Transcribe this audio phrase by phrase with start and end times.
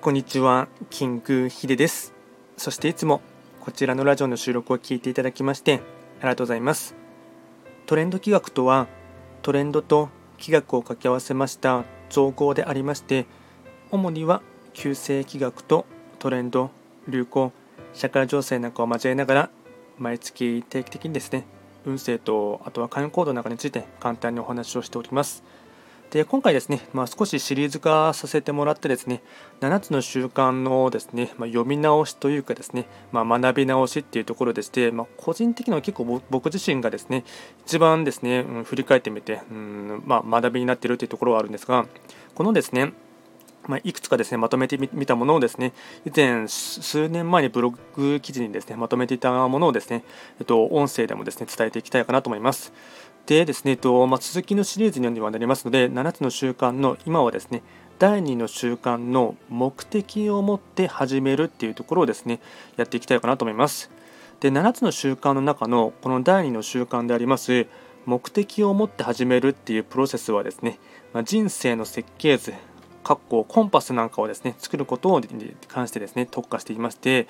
[0.00, 2.14] こんにちは、キングヒデです。
[2.56, 3.20] そしていつも
[3.60, 5.82] こちらのラジオの収録を聞いていただきまして
[6.20, 6.94] ありがとうございます。
[7.84, 8.86] トレンド企画とは、
[9.42, 13.26] トレンドと企画を掛け合わせました造語でありまして、
[13.90, 14.40] 主には
[14.72, 15.84] 旧世企画と
[16.18, 16.70] トレンド、
[17.06, 17.52] 流行、
[17.92, 19.50] 社会情勢なんかを交えながら、
[19.98, 21.44] 毎月定期的にですね、
[21.84, 25.44] 運勢とあとは関与行動なんかについて簡単にお話をしております。
[26.10, 29.22] で今回ですね、まあ、少しシリーズ化させてもらってですね
[29.60, 37.24] 7つの習慣のですね、まあ、読み直しというかですね、まあ、学び直しっていうところでして、ま個人的には結構僕自身がですね
[37.64, 41.86] 一番ですね、うん、振り返ってみて、うんま学びになっているというところはあるんですが
[42.34, 42.92] このですね
[43.68, 45.74] まあ、いくつかですねまとめてみたものをですね
[46.06, 50.02] 以前数年前にブログ記事にですねまとめていたものをですね、
[50.40, 52.72] えっと、音声でもですね伝えていきたいかなと思います。
[53.26, 57.62] でですね、えっとまあ、続きのシリーズにはなりますので7つの習慣の今はですね
[57.98, 62.40] 第2の習慣の目的を持って始めるっていうところをですね
[62.76, 63.90] やっていきたいかなと思います。
[64.40, 67.66] で7つの習慣の中のこの第2の習慣であります
[68.06, 70.78] 目的を持って始めるっていうプロセスはですね、
[71.12, 72.54] まあ、人生の設計図
[73.04, 77.28] 括弧コンパスなんかをですね作ることに関してですね特化していまして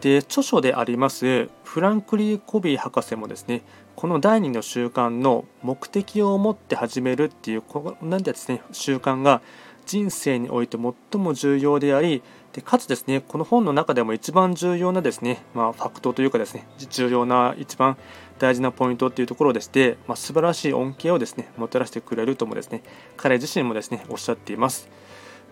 [0.00, 3.62] で著書でありますフランクリー・コビー博士もですね
[4.00, 9.42] この第2の習慣の目的を持って始めるっていうこなんでですね習慣が
[9.84, 12.22] 人生において最も重要であり
[12.54, 17.98] でかつですねこの本の中でも一番重要なですね、まあ、ファクトというかですね重要な一番
[18.38, 22.82] 大事なポイントっていうところでして、まあ、素晴らしい恩恵をですねもたらしてくれるともですね
[23.18, 24.88] 彼自身もですねおっしゃっています。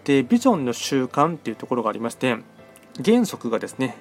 [0.05, 2.39] でビジョンの習慣っていうところがありまして
[3.05, 3.99] 原則がですね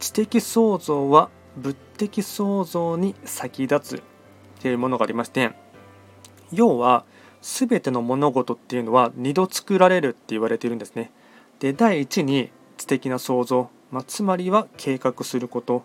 [0.00, 4.02] 知的創造は物的創造に先立つっ
[4.60, 5.52] ていうものがありまして
[6.52, 7.04] 要は
[7.42, 11.12] 全ての物事っていうのは2度作られるって言われているんですね。
[11.60, 15.84] で第1に知的な創造、まあ、つまりは計画すること。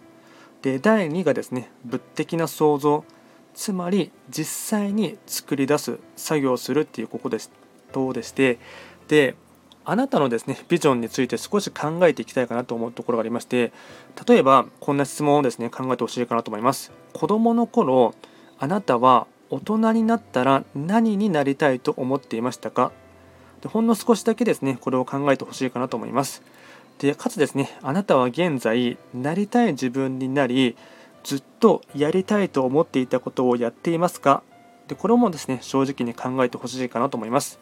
[0.61, 3.03] で第2がですね物的な創造
[3.53, 7.51] つまり実際に作り出す作業するっていうここです。
[7.91, 8.57] とでして
[9.07, 9.35] で
[9.83, 13.71] あなたのですねビジョンについて少し考えていきたいかなと思うところがありまして
[14.27, 16.91] 例えばこんな質問をですね考えてほしいかなと思います。
[17.13, 18.13] 子供の頃
[18.59, 22.91] あなたは大人になったら何になりたいと思っていましたか？
[23.61, 26.41] でほんの少しだけですねこれを考えてほしいかなと思います。
[26.99, 30.77] でかつですねあなたは現在なりたい自分になり
[31.23, 34.43] ずっとやりたいと思っていたことをやっていますか？
[34.87, 37.59] でこれもですね正直に考えてほしいかなと思います。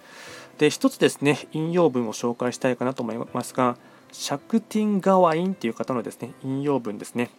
[0.60, 3.78] で一つですね引用文を紹介したいかなと思いますが
[4.12, 7.30] シャクティン・ガワインという方のですね引用文ですね。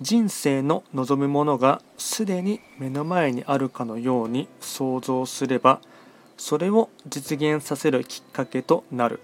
[0.00, 5.80] 人生の望むものがすでに目の前にあるかのように想像すれば
[6.38, 9.20] それを実現させるきっかけとなる。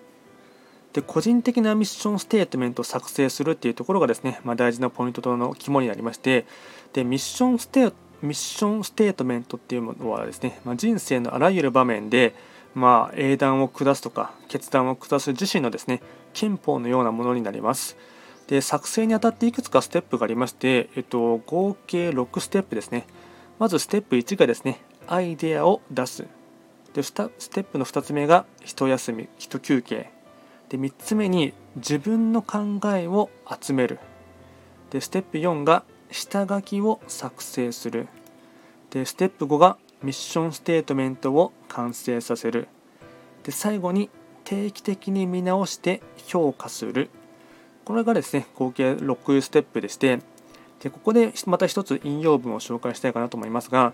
[0.92, 6.46] で個人的なミッションステートメントを作成するっていうところがですね、まあ、大事なポイントの肝になりまして
[6.94, 12.34] でミッションステートミッションステートメントっていうものはですね、まあ、人生のあらゆる場面で、
[12.74, 17.96] まあ、英断を下すとか決断を下す自身のですね憲法のようなものになります。
[18.46, 23.06] で作成にあたっていくつかステップがありまして、えっと、合計6ステップですね。
[23.58, 26.26] まずステップ1がですね、アイデアを出す。
[26.94, 30.10] でステップの2つ目が一休み、一休憩。
[30.68, 33.98] で3つ目に自分の考えを集める。
[34.90, 35.84] でステップ4が
[36.16, 38.08] 下書きを作成する。
[38.90, 42.68] でステップ5がミッションステートメントを完成させる。
[43.44, 44.08] で最後に
[44.44, 47.10] 定期的に見直して評価する。
[47.84, 50.20] これがですね、合計6ステップでして、
[50.80, 53.92] でここでまた一つ引用文を紹介したいかなと思いますが、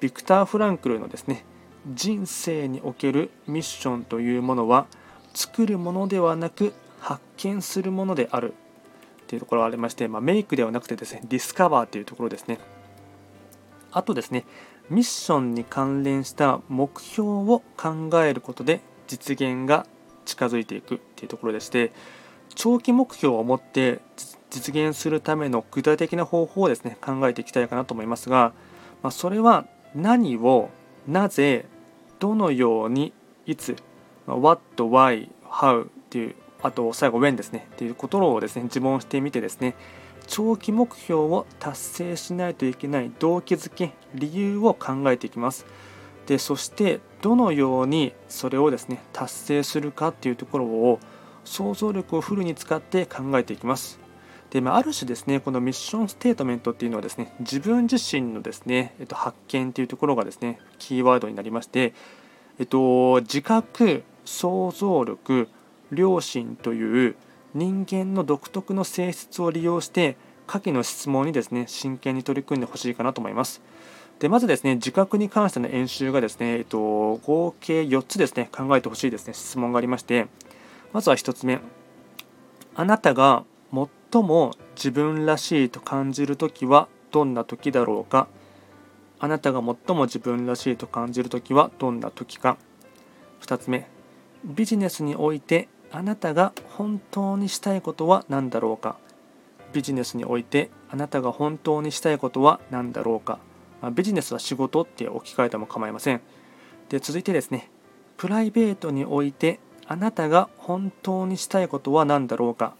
[0.00, 1.44] ビクター・フランクルのですね、
[1.92, 4.86] 人生におけるミッションというものは、
[5.34, 8.54] 作るものではなく発見するものである
[9.24, 12.58] っていうところがありまして、まあ、メイクではなくてですね、ディスカバーというところですね。
[13.90, 14.44] あとですね、
[14.90, 19.86] ミッションに関連した目標を考えることで実現が
[20.26, 21.92] 近づいていくっていうところでして、
[22.54, 24.00] 長期目標を持って
[24.50, 28.52] 実現するための具体的な方法をですね、考えていきたいかなと思いますが、
[29.02, 30.70] まあ、それは何を、
[31.08, 31.66] なぜ、
[32.18, 33.12] どのように、
[33.46, 33.76] いつ、
[34.26, 36.34] what, why, how っていう
[36.64, 37.68] あと最後 when ですね。
[37.74, 39.76] っていうことをですね自問してみてですね
[40.26, 45.66] 長期目標を達成しないといけない動機づけ理由を考えていきます。
[46.26, 51.00] でそしてどのようにそれをですね達成するかっていうところを
[51.44, 54.00] 想像力をフルに使って考えていきます。
[54.48, 61.92] で、まあ、ある種ですねこのミッションステートメントっていうのはですね自分自身のですね、えっと、発見というところがですねキーワードになりまして、
[62.58, 65.48] えっと、自覚想像力
[65.92, 67.16] 良心という
[67.54, 70.16] 人間の独特の性質を利用して
[70.46, 73.62] 下記の質問にですね真剣に取り組んでほしいかなと思います。
[74.18, 80.26] でまずですね自覚に関しての演習がですね、えっと、合計4つですね考えてほしいですね質問がありまして
[80.92, 81.60] まずは1つ目。
[82.76, 88.28] あなたが最も自分らしいと感じる時はどんな時だろうか？
[89.20, 92.56] あなたが最も自分らしいと感じる時はどんな時か
[93.42, 93.88] ？2つ目。
[94.44, 98.96] ビジネスにおいてあなたが本当にしたいことは何だろうか？
[99.72, 103.38] ビジネスにおいてあなたが本当にしたいことは何だろうか、
[103.80, 106.20] まあ、ビジネスは仕事って置き換えても構いません。
[106.88, 107.70] で続いてですね
[108.16, 112.74] プライベートにおいてあなたが本当にしたいことは何だろうか？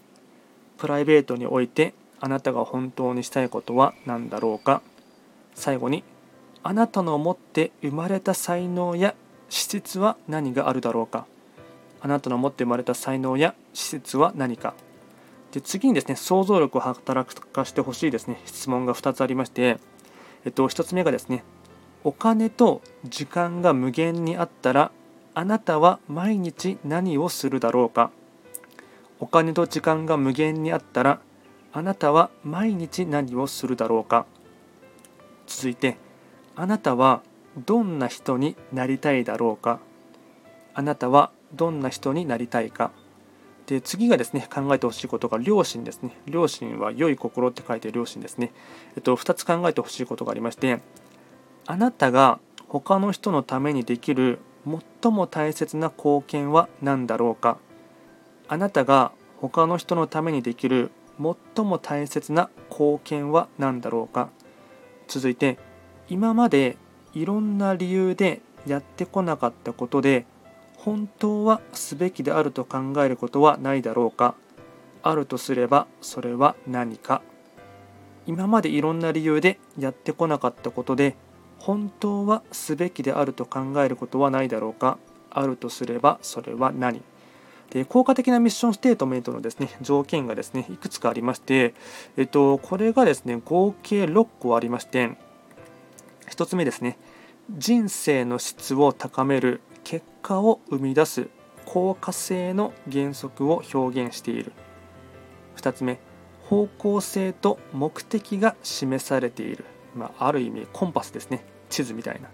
[0.77, 4.81] プライベートにおいてあなたが本当にしたいことは何だろうか？
[5.53, 6.03] 最後に
[6.63, 9.15] あなたの持って生まれた才能や
[9.47, 11.25] 資質は何があるだろうか？
[12.05, 14.75] あなたの持って生まれた才能や施設は何か？
[15.51, 18.39] で次にですね想像力を働かしてほしいですね。
[18.45, 19.79] 質問が2つありまして、
[20.45, 21.43] えっと、1つ目がですね
[22.03, 24.91] お金と時間が無限にあったら
[25.33, 28.11] あなたは毎日何をするだろうか？
[29.19, 31.19] お金と時間が無限にあったら
[31.73, 34.27] あなたは毎日何をするだろうか？
[35.47, 35.97] 続いて
[36.55, 37.23] あなたは
[37.65, 39.79] どんな人になりたいだろうか？
[40.75, 42.91] あなたはどんな人になりたいか。
[43.67, 46.17] で次がですね考えてほしいことが良心ですね。
[46.27, 48.51] 良心は良い心って書いて良心ですね。
[48.95, 50.81] えっと2つ考えてほしいことがありまして
[51.65, 54.39] あなたが他の人のためにできる
[55.01, 57.57] 最も大切な貢献は何だろうか。
[58.47, 60.91] あなたが他の人のためにできる
[61.55, 64.29] 最も大切な貢献は何だろうか。
[65.07, 65.57] 続いて
[66.07, 66.77] 今まで
[67.13, 70.25] いろんな理由でやってこなかったことで
[70.85, 74.35] 本当はすべきであると考えることはないだろうか。
[75.01, 77.23] あるとすればそれは何か。
[78.27, 81.15] 今までいろんな理由でやってこなかったことで
[81.57, 84.99] 本当はすべきであると考えることはないだろうか。
[85.31, 87.01] あるとすればそれは何。
[87.71, 91.73] で効果的なミッションステートメントのですね条件がですねいくつかありまして、
[92.15, 95.17] えっと、これがですね合計6個ありまして
[96.29, 96.99] 1つ目ですね
[97.49, 99.61] 人生の質を高める。
[100.25, 101.27] 果を生み出す
[101.65, 104.53] 効果性の原則を表現している。
[105.57, 105.99] 2つ目
[106.45, 111.45] 方向性と目的が示されている、まあ、ある意味コンパスですね。
[111.69, 112.29] 地図みたいな。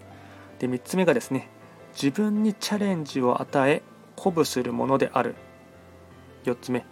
[0.59, 1.49] で3つ目がですね
[1.93, 3.81] 自分にチャレンジを与え
[4.15, 5.35] 鼓舞するものである。
[6.45, 6.85] 4つ目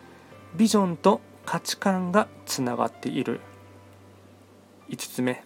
[0.58, 3.40] ビジョンと価値観がつながっている。
[4.90, 5.46] 5つ目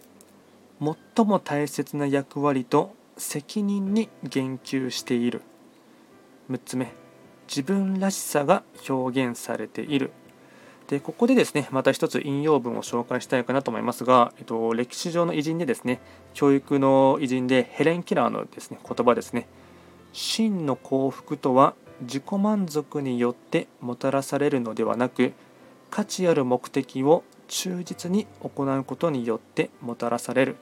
[0.80, 5.42] 最も大切な役割と責任に言及している。
[6.50, 6.92] 6つ目。
[7.48, 10.12] 自分らしさが表現されている。
[10.88, 16.00] でここでですねまた一つ引用文を紹介したいかなと思いますが、えっと、歴史上の偉人でですね
[16.34, 19.48] 教育の偉人でヘレン・キラーのですね言葉ですね。
[20.12, 25.32] 真の幸福とは自己満足によってもたらされるのではなく
[25.90, 30.56] 価値ある目的を忠実に行うことによってもたらされる。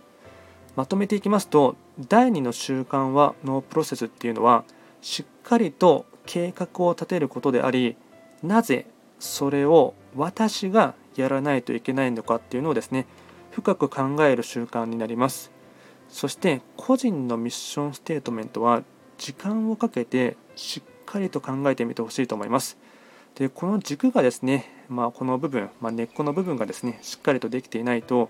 [0.76, 1.76] まとめていきますと
[2.08, 4.64] 第2の習慣はノープロセスっていうのは
[5.00, 7.97] しっかりと計画を立てることであり
[8.42, 8.87] なぜ
[9.18, 13.06] それを私がやらないといけないのかっていうのをですね
[13.50, 15.52] 深く考える習慣になります。
[16.08, 18.82] そして個人のミッションステートメントは
[19.18, 22.78] 時間をかけてしっかりと考えてみてほしいと思います。
[23.35, 28.28] でこの軸がですね、まあ、この部分、まあ、根っこの部分がですねしっかりとできていないと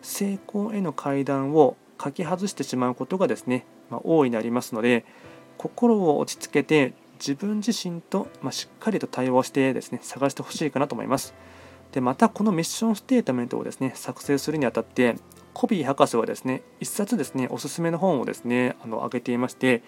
[0.00, 5.04] 成功への階段を書き外してしまうことがですね、まあ、大いになりますので
[5.56, 11.34] 心を落ち着けて自分自身と、ましっかりと対応してですね探してほしいかなと思います。
[11.92, 15.14] でまたこのミッションステートメントをですね作成するにあたって
[15.52, 19.84] コビー博士はですね一冊ですねおすすめの本をですねあの挙げていまして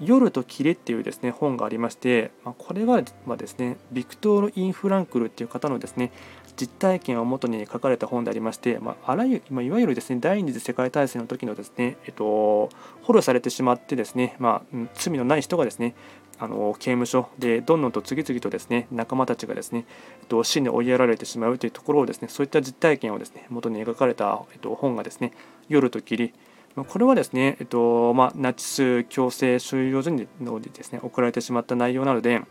[0.00, 6.10] 夜と霧っていうですね本がありまして、まあ、これはですねビクトール・イン・フランクルっていう方のですね
[6.56, 12.68] 実体験をもとに書かれた本でありまして、まあ、あらゆる、まあ、いわゆるですね第二次世界大戦の時のですね、えっと、
[13.02, 15.94] 捕虜されてしまってですね、まあ、罪のない人がですね
[16.38, 19.86] あの刑務所でどんどんと次々とですね仲間たちがですね、
[20.22, 25.32] えっと、死に追いやられてしまうというところをですねそういった実体験をですね元に描かれた、えっと、本がですね
[25.68, 26.32] 「夜と霧」
[26.88, 32.42] これはですね、えっとまあ、ナチス強制収容所にのですね送られてしまった内容なので、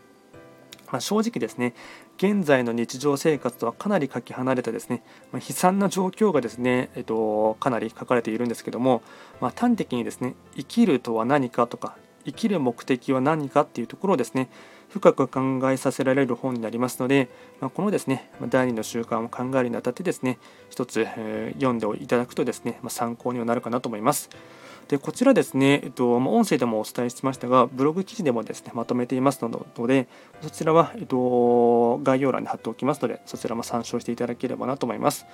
[0.90, 1.74] まあ、正直ですね
[2.16, 9.02] 現在の日常生活とはかなりかけ離れたですね、まあ、悲惨な状況がですね、えっと、かなり書かれているんですけども、
[9.40, 14.48] まあ、端的にですね生きるとは何かとか生きる目的は何かっていうところをですね
[14.94, 17.28] 深く考えさせられる本になりますので、
[17.60, 20.38] まあ、このですね第2の習慣を考えるにあたってですね
[20.70, 24.30] 一つ、えー、読んでいただくとですね、まあ、参考にはなるかなと思います。
[24.86, 30.06] でこちらですね、えっと、音声でもお伝えしましたが、ブログ記事でもですねまとめていますので、
[30.42, 35.24] そちらは、えっと、概要欄に貼っておきますので、そちらも参照していただければなと思います。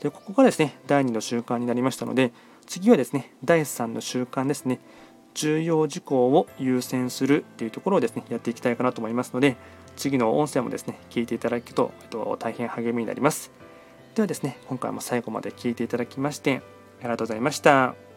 [0.00, 2.32] でここがですね、第2の習慣になりましたので、
[2.66, 4.80] 次はですね、第3の習慣ですね、
[5.38, 9.56] 重要事項を優先するというところをですね、やっていきたいかなと思いますので、
[9.96, 13.52] 次の音声もですね、聞いていただくと、えっと、大変励みになります。
[14.16, 16.62] ではですね、今回も最後まで聞いていただきまして、
[17.00, 18.07] ありがとうございました。